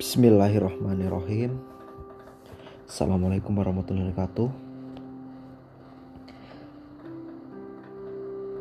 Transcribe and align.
Bismillahirrahmanirrahim. 0.00 1.60
Assalamualaikum 2.88 3.52
warahmatullahi 3.52 4.08
wabarakatuh. 4.08 4.48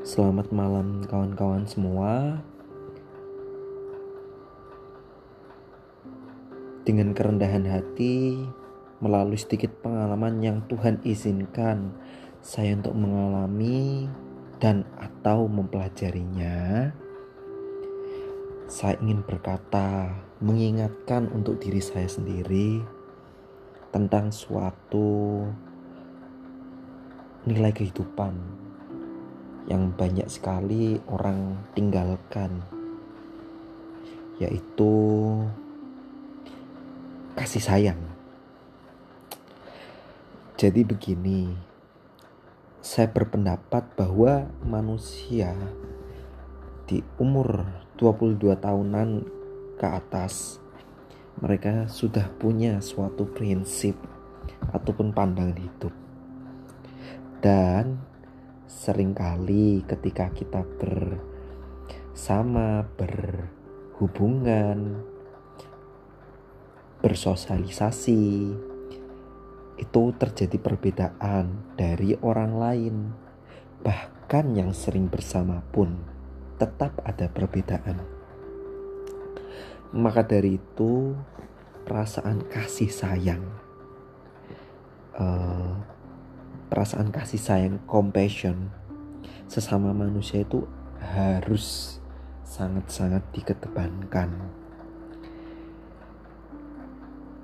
Selamat 0.04 0.52
malam 0.52 1.00
kawan-kawan 1.08 1.64
semua. 1.64 2.44
Dengan 6.84 7.16
kerendahan 7.16 7.64
hati 7.72 8.44
Melalui 9.00 9.40
sedikit 9.40 9.72
pengalaman 9.80 10.44
yang 10.44 10.68
Tuhan 10.68 11.00
izinkan 11.08 11.96
Saya 12.44 12.76
untuk 12.76 13.00
mengalami 13.00 14.12
dan 14.60 14.84
atau 15.00 15.48
mempelajarinya 15.48 16.92
saya 18.70 19.02
ingin 19.02 19.26
berkata, 19.26 20.14
mengingatkan 20.46 21.26
untuk 21.34 21.58
diri 21.58 21.82
saya 21.82 22.06
sendiri 22.06 22.86
tentang 23.90 24.30
suatu 24.30 25.42
nilai 27.50 27.74
kehidupan 27.74 28.38
yang 29.66 29.90
banyak 29.90 30.30
sekali 30.30 31.02
orang 31.10 31.58
tinggalkan, 31.74 32.62
yaitu 34.38 34.94
kasih 37.34 37.66
sayang. 37.66 38.02
Jadi, 40.62 40.86
begini, 40.86 41.58
saya 42.86 43.10
berpendapat 43.10 43.98
bahwa 43.98 44.46
manusia 44.62 45.58
di 46.86 47.02
umur 47.18 47.89
22 48.00 48.56
tahunan 48.56 49.28
ke 49.76 49.84
atas 49.84 50.64
mereka 51.44 51.84
sudah 51.92 52.32
punya 52.40 52.80
suatu 52.80 53.28
prinsip 53.28 54.00
ataupun 54.72 55.12
pandangan 55.12 55.60
hidup. 55.60 55.92
Dan 57.44 58.00
sering 58.72 59.12
kali 59.12 59.84
ketika 59.84 60.32
kita 60.32 60.64
bersama 60.80 62.88
berhubungan 62.96 65.04
bersosialisasi 67.04 68.56
itu 69.76 70.04
terjadi 70.16 70.56
perbedaan 70.56 71.68
dari 71.76 72.16
orang 72.24 72.56
lain. 72.56 73.12
Bahkan 73.84 74.56
yang 74.56 74.72
sering 74.72 75.12
bersama 75.12 75.60
pun 75.76 76.19
tetap 76.60 77.00
ada 77.08 77.32
perbedaan. 77.32 78.04
Maka 79.96 80.22
dari 80.28 80.60
itu, 80.62 81.16
perasaan 81.88 82.46
kasih 82.46 82.92
sayang, 82.92 83.42
uh, 85.18 85.74
perasaan 86.70 87.10
kasih 87.10 87.42
sayang, 87.42 87.82
compassion 87.90 88.70
sesama 89.50 89.90
manusia 89.98 90.46
itu 90.46 90.70
harus 91.02 91.98
sangat-sangat 92.46 93.26
dikedepankan 93.34 94.30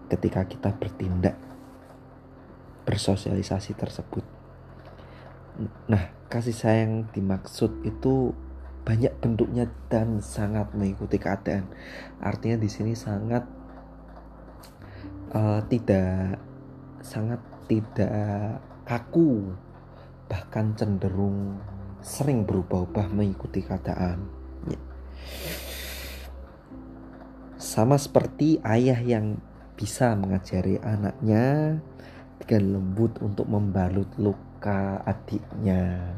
ketika 0.06 0.46
kita 0.46 0.70
bertindak 0.78 1.34
bersosialisasi 2.86 3.74
tersebut. 3.74 4.22
Nah, 5.90 6.14
kasih 6.30 6.54
sayang 6.54 7.10
dimaksud 7.10 7.82
itu 7.82 8.38
banyak 8.86 9.18
bentuknya 9.18 9.66
dan 9.90 10.22
sangat 10.22 10.70
mengikuti 10.78 11.18
keadaan. 11.18 11.66
Artinya 12.22 12.62
di 12.62 12.70
sini 12.70 12.94
sangat 12.94 13.42
uh, 15.34 15.60
tidak 15.66 16.38
sangat 17.02 17.42
tidak 17.66 18.62
kaku 18.86 19.58
bahkan 20.30 20.78
cenderung 20.78 21.58
sering 22.06 22.46
berubah-ubah 22.46 23.10
mengikuti 23.10 23.66
keadaan. 23.66 24.30
Ya. 24.70 24.82
Sama 27.58 27.98
seperti 27.98 28.62
ayah 28.62 29.02
yang 29.02 29.42
bisa 29.74 30.14
mengajari 30.14 30.78
anaknya 30.86 31.78
dengan 32.46 32.78
lembut 32.78 33.18
untuk 33.26 33.50
membalut 33.50 34.08
luka 34.22 35.02
adiknya 35.02 36.14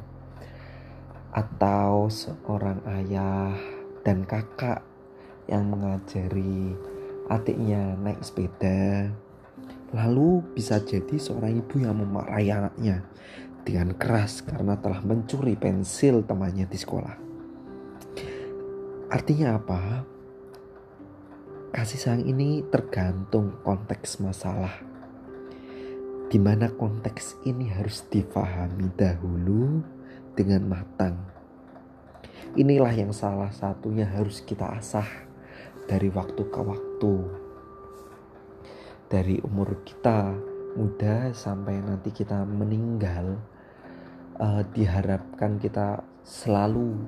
atau 1.31 2.07
seorang 2.07 2.79
ayah 2.99 3.55
dan 4.07 4.23
kakak 4.23 4.83
yang 5.47 5.67
mengajari 5.67 6.75
adiknya 7.27 7.95
naik 7.99 8.23
sepeda. 8.23 9.11
Lalu 9.95 10.43
bisa 10.55 10.83
jadi 10.83 11.15
seorang 11.15 11.63
ibu 11.63 11.79
yang 11.79 11.99
memarahi 11.99 12.51
anaknya 12.51 13.03
dengan 13.63 13.95
keras 13.95 14.43
karena 14.43 14.79
telah 14.79 15.03
mencuri 15.03 15.59
pensil 15.59 16.23
temannya 16.23 16.67
di 16.67 16.77
sekolah. 16.79 17.15
Artinya 19.07 19.55
apa? 19.55 20.03
Kasih 21.71 21.99
sayang 21.99 22.23
ini 22.27 22.63
tergantung 22.67 23.59
konteks 23.63 24.19
masalah. 24.23 24.71
Di 26.27 26.39
mana 26.39 26.67
konteks 26.67 27.39
ini 27.47 27.71
harus 27.71 28.03
difahami 28.11 28.91
dahulu 28.99 29.79
dengan 30.38 30.62
matang. 30.70 31.18
Inilah 32.53 32.94
yang 32.94 33.09
salah 33.09 33.50
satunya 33.50 34.06
harus 34.06 34.46
kita 34.46 34.70
asah 34.78 35.09
dari 35.90 36.14
waktu 36.14 36.46
ke 36.46 36.62
waktu. 36.62 37.14
Dari 39.09 39.42
umur 39.42 39.81
kita 39.81 40.38
muda 40.78 41.34
sampai 41.34 41.81
nanti 41.81 42.14
kita 42.14 42.46
meninggal, 42.46 43.42
uh, 44.38 44.62
diharapkan 44.78 45.58
kita 45.58 46.06
selalu 46.22 47.02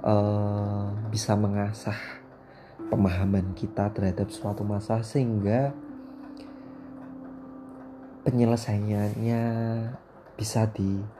uh, 0.00 0.88
bisa 1.12 1.36
mengasah 1.36 1.96
pemahaman 2.88 3.52
kita 3.52 3.92
terhadap 3.92 4.32
suatu 4.32 4.64
masalah 4.64 5.04
sehingga 5.04 5.76
penyelesaiannya 8.24 9.42
bisa 10.38 10.70
di 10.70 11.17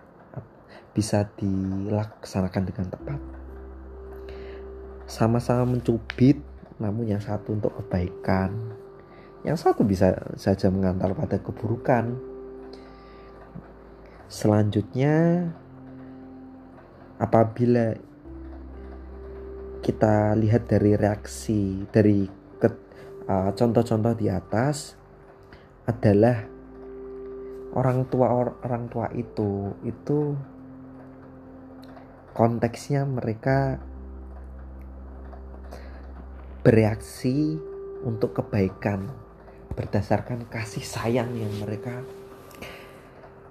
bisa 0.99 1.31
dilaksanakan 1.39 2.63
dengan 2.67 2.91
tepat. 2.91 3.21
Sama-sama 5.07 5.79
mencubit, 5.79 6.43
namun 6.83 7.07
yang 7.07 7.23
satu 7.23 7.55
untuk 7.55 7.71
kebaikan, 7.79 8.51
yang 9.47 9.55
satu 9.55 9.87
bisa 9.87 10.19
saja 10.35 10.67
mengantar 10.75 11.15
pada 11.15 11.39
keburukan. 11.39 12.19
Selanjutnya, 14.27 15.47
apabila 17.23 17.95
kita 19.79 20.35
lihat 20.35 20.67
dari 20.67 20.99
reaksi 20.99 21.87
dari 21.95 22.27
uh, 23.31 23.51
contoh-contoh 23.55 24.13
uh, 24.13 24.19
di 24.19 24.27
atas 24.27 24.99
adalah 25.87 26.45
orang 27.73 28.05
tua 28.11 28.35
orang 28.67 28.91
tua 28.91 29.09
itu 29.17 29.73
itu 29.87 30.37
konteksnya 32.39 33.03
mereka 33.03 33.83
bereaksi 36.63 37.59
untuk 38.07 38.39
kebaikan 38.39 39.11
berdasarkan 39.75 40.47
kasih 40.47 40.87
sayang 40.87 41.35
yang 41.35 41.51
mereka 41.59 42.07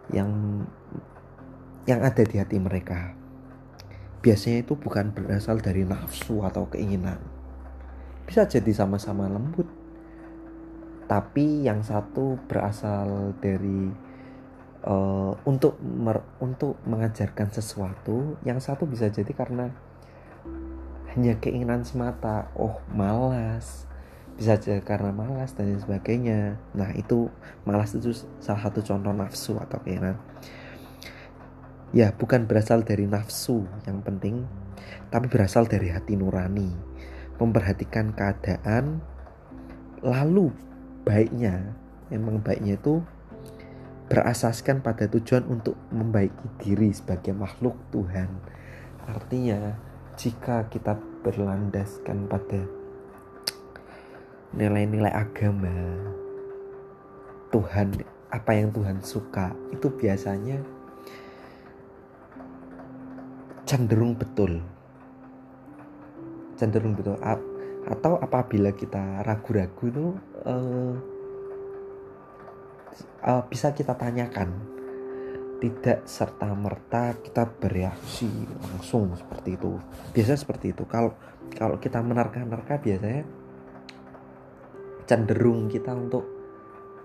yang 0.07 0.31
yang 1.83 1.99
ada 1.99 2.23
di 2.23 2.39
hati 2.39 2.55
mereka. 2.63 3.11
Biasanya 4.23 4.63
itu 4.63 4.79
bukan 4.79 5.11
berasal 5.11 5.59
dari 5.59 5.83
nafsu 5.83 6.47
atau 6.47 6.71
keinginan. 6.71 7.19
Bisa 8.23 8.47
jadi 8.47 8.71
sama-sama 8.71 9.27
lembut 9.27 9.67
tapi 11.07 11.63
yang 11.63 11.83
satu 11.83 12.35
berasal 12.51 13.35
dari 13.39 14.06
uh, 14.85 15.33
untuk 15.47 15.79
mer 15.81 16.21
untuk 16.43 16.77
mengajarkan 16.85 17.49
sesuatu 17.49 18.37
yang 18.45 18.61
satu 18.61 18.85
bisa 18.85 19.09
jadi 19.09 19.31
karena 19.33 19.73
hanya 21.15 21.39
keinginan 21.41 21.81
semata 21.81 22.53
oh 22.53 22.77
malas. 22.93 23.89
Bisa 24.37 24.53
jadi 24.53 24.85
karena 24.85 25.09
malas 25.09 25.57
dan 25.57 25.73
sebagainya. 25.81 26.61
Nah 26.77 26.93
itu 26.93 27.33
malas 27.65 27.97
itu 27.97 28.13
salah 28.37 28.69
satu 28.69 28.85
contoh 28.85 29.09
nafsu 29.09 29.57
atau 29.57 29.81
keinginan. 29.81 30.21
Ya 31.95 32.13
bukan 32.13 32.45
berasal 32.45 32.83
dari 32.83 33.09
nafsu 33.09 33.65
yang 33.87 34.03
penting 34.03 34.45
tapi 35.09 35.25
berasal 35.31 35.65
dari 35.65 35.89
hati 35.89 36.13
nurani. 36.13 36.69
Memperhatikan 37.41 38.13
keadaan 38.13 39.01
lalu 40.05 40.53
baiknya 41.01 41.73
emang 42.13 42.43
baiknya 42.43 42.77
itu 42.77 43.01
berasaskan 44.07 44.79
pada 44.79 45.11
tujuan 45.11 45.43
untuk 45.51 45.75
membaiki 45.91 46.47
diri 46.63 46.95
sebagai 46.95 47.35
makhluk 47.35 47.75
Tuhan. 47.91 48.31
Artinya, 49.07 49.75
jika 50.15 50.65
kita 50.71 50.95
berlandaskan 51.21 52.25
pada 52.31 52.63
nilai-nilai 54.55 55.11
agama 55.11 55.75
Tuhan 57.51 57.93
apa 58.31 58.51
yang 58.55 58.71
Tuhan 58.71 58.99
suka 59.03 59.55
itu 59.71 59.87
biasanya 59.91 60.59
cenderung 63.67 64.15
betul 64.15 64.63
cenderung 66.55 66.95
betul 66.95 67.15
atau 67.87 68.19
apabila 68.19 68.71
kita 68.75 69.23
ragu-ragu 69.23 69.83
itu 69.87 70.05
uh, 70.43 70.95
uh, 73.25 73.43
bisa 73.47 73.73
kita 73.73 73.97
tanyakan. 73.97 74.75
Tidak 75.57 76.05
serta 76.05 76.53
merta 76.53 77.17
kita 77.17 77.49
bereaksi 77.49 78.29
langsung 78.61 79.17
seperti 79.17 79.57
itu. 79.57 79.81
Biasa 80.13 80.37
seperti 80.37 80.69
itu. 80.69 80.85
Kalau 80.85 81.17
kalau 81.57 81.81
kita 81.81 81.97
menerka-nerka 82.05 82.77
biasanya 82.77 83.25
cenderung 85.09 85.65
kita 85.65 85.97
untuk 85.97 86.25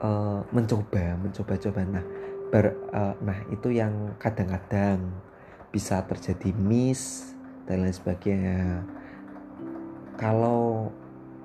uh, 0.04 0.44
mencoba 0.52 1.16
mencoba-coba. 1.16 1.80
Nah 1.88 2.04
ber, 2.52 2.76
uh, 2.92 3.16
nah 3.24 3.38
itu 3.48 3.72
yang 3.72 4.12
kadang-kadang 4.20 5.00
bisa 5.72 6.04
terjadi 6.04 6.52
miss 6.52 7.32
dan 7.64 7.88
lain 7.88 7.96
sebagainya. 7.96 8.84
Kalau 10.20 10.92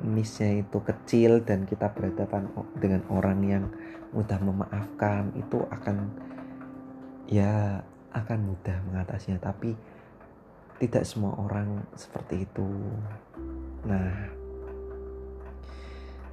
missnya 0.04 0.62
itu 0.62 0.78
kecil 0.84 1.42
dan 1.42 1.66
kita 1.66 1.90
berhadapan 1.96 2.52
dengan 2.78 3.02
orang 3.10 3.40
yang 3.48 3.66
mudah 4.15 4.39
memaafkan 4.39 5.31
itu 5.36 5.63
akan 5.71 6.12
ya 7.27 7.81
akan 8.12 8.39
mudah 8.54 8.77
mengatasinya. 8.92 9.39
Tapi 9.42 9.75
tidak 10.77 11.04
semua 11.04 11.33
orang 11.39 11.83
seperti 11.98 12.45
itu. 12.45 12.69
Nah 13.88 14.38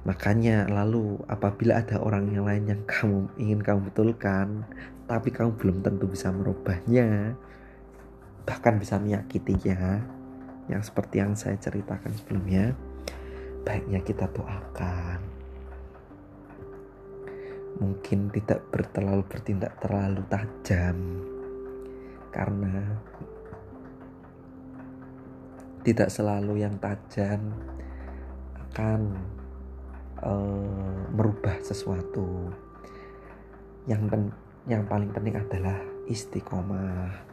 makanya 0.05 0.69
lalu 0.69 1.17
apabila 1.25 1.81
ada 1.81 1.97
orang 1.97 2.29
yang 2.29 2.45
lain 2.45 2.69
yang 2.69 2.81
kamu 2.85 3.25
ingin 3.41 3.57
kamu 3.65 3.89
betulkan 3.89 4.61
tapi 5.09 5.33
kamu 5.33 5.57
belum 5.57 5.81
tentu 5.81 6.05
bisa 6.05 6.29
merubahnya 6.29 7.33
bahkan 8.45 8.77
bisa 8.77 9.01
menyakitinya 9.01 10.05
yang 10.69 10.81
seperti 10.85 11.25
yang 11.25 11.33
saya 11.33 11.57
ceritakan 11.57 12.13
sebelumnya 12.13 12.77
baiknya 13.65 13.97
kita 14.05 14.29
doakan 14.29 15.25
mungkin 17.79 18.31
tidak 18.31 18.63
berterlalu 18.71 19.23
bertindak 19.27 19.75
terlalu 19.79 20.21
tajam. 20.31 20.97
Karena 22.31 22.99
tidak 25.85 26.09
selalu 26.11 26.65
yang 26.65 26.75
tajam 26.81 27.53
akan 28.69 29.01
uh, 30.23 30.99
merubah 31.13 31.55
sesuatu. 31.63 32.51
Yang 33.85 34.03
pen, 34.09 34.23
yang 34.65 34.83
paling 34.89 35.13
penting 35.13 35.37
adalah 35.37 35.77
istiqomah. 36.09 37.23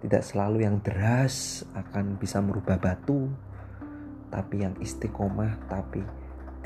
Tidak 0.00 0.22
selalu 0.24 0.64
yang 0.64 0.80
deras 0.84 1.64
akan 1.72 2.20
bisa 2.20 2.40
merubah 2.40 2.76
batu 2.76 3.28
tapi 4.34 4.66
yang 4.66 4.74
istiqomah 4.82 5.70
tapi 5.70 6.02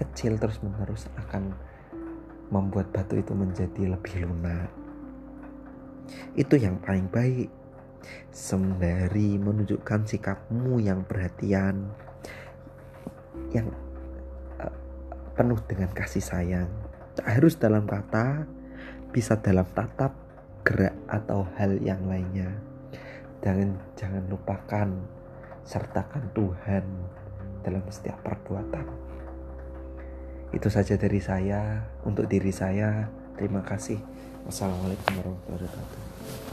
kecil 0.00 0.40
terus 0.40 0.64
menerus 0.64 1.05
akan 1.20 1.52
membuat 2.49 2.89
batu 2.93 3.21
itu 3.21 3.33
menjadi 3.37 3.93
lebih 3.93 4.25
lunak. 4.25 4.71
Itu 6.33 6.56
yang 6.56 6.81
paling 6.81 7.09
baik. 7.12 7.49
Sembari 8.33 9.37
menunjukkan 9.37 10.06
sikapmu 10.09 10.81
yang 10.81 11.05
perhatian, 11.05 11.93
yang 13.53 13.69
uh, 14.56 14.73
penuh 15.37 15.61
dengan 15.69 15.91
kasih 15.93 16.25
sayang. 16.25 16.71
Harus 17.27 17.59
dalam 17.59 17.85
kata, 17.85 18.47
bisa 19.11 19.37
dalam 19.43 19.67
tatap, 19.75 20.15
gerak 20.62 20.94
atau 21.11 21.44
hal 21.59 21.77
yang 21.83 22.01
lainnya. 22.06 22.55
Jangan 23.43 23.77
jangan 23.99 24.25
lupakan 24.31 24.89
sertakan 25.69 26.25
Tuhan 26.33 26.85
dalam 27.61 27.85
setiap 27.93 28.17
perbuatan. 28.25 28.87
Itu 30.53 30.73
saja 30.73 30.97
dari 30.97 31.21
saya 31.21 31.85
untuk 32.09 32.25
diri 32.25 32.50
saya. 32.50 33.09
Terima 33.37 33.61
kasih. 33.61 34.00
Wassalamualaikum 34.49 35.21
warahmatullahi 35.21 35.69
wabarakatuh. 35.69 36.48